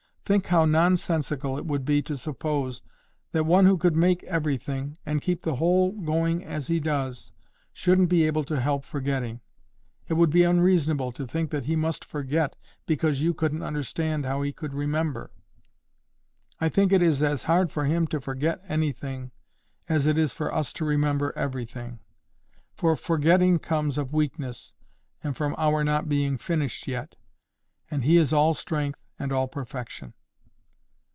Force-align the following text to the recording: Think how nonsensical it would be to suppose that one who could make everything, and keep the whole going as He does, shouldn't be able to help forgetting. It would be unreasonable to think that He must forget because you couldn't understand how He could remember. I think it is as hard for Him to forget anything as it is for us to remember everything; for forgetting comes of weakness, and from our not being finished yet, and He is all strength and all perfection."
Think 0.23 0.47
how 0.47 0.63
nonsensical 0.63 1.57
it 1.57 1.65
would 1.65 1.83
be 1.83 2.01
to 2.03 2.15
suppose 2.15 2.81
that 3.33 3.43
one 3.45 3.65
who 3.65 3.77
could 3.77 3.97
make 3.97 4.23
everything, 4.23 4.97
and 5.05 5.21
keep 5.21 5.41
the 5.41 5.57
whole 5.57 5.91
going 5.91 6.41
as 6.45 6.67
He 6.67 6.79
does, 6.79 7.33
shouldn't 7.73 8.07
be 8.07 8.23
able 8.23 8.45
to 8.45 8.61
help 8.61 8.85
forgetting. 8.85 9.41
It 10.07 10.13
would 10.13 10.29
be 10.29 10.43
unreasonable 10.43 11.11
to 11.11 11.27
think 11.27 11.49
that 11.51 11.65
He 11.65 11.75
must 11.75 12.05
forget 12.05 12.55
because 12.85 13.21
you 13.21 13.33
couldn't 13.33 13.61
understand 13.61 14.23
how 14.25 14.41
He 14.41 14.53
could 14.53 14.73
remember. 14.73 15.31
I 16.61 16.69
think 16.69 16.93
it 16.93 17.01
is 17.01 17.21
as 17.21 17.43
hard 17.43 17.69
for 17.69 17.83
Him 17.83 18.07
to 18.07 18.21
forget 18.21 18.61
anything 18.69 19.31
as 19.89 20.07
it 20.07 20.17
is 20.17 20.31
for 20.31 20.53
us 20.55 20.71
to 20.73 20.85
remember 20.85 21.33
everything; 21.35 21.99
for 22.73 22.95
forgetting 22.95 23.59
comes 23.59 23.97
of 23.97 24.13
weakness, 24.13 24.71
and 25.21 25.35
from 25.35 25.55
our 25.57 25.83
not 25.83 26.07
being 26.07 26.37
finished 26.37 26.87
yet, 26.87 27.17
and 27.89 28.05
He 28.05 28.15
is 28.15 28.31
all 28.31 28.53
strength 28.53 29.03
and 29.19 29.33
all 29.33 29.49
perfection." 29.49 30.13